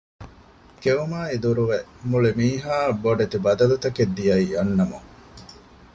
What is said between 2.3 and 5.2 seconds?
މީހާ އަށް ބޮޑެތި ބަދަލުތަކެއް ދިޔައީ އަންނަމުން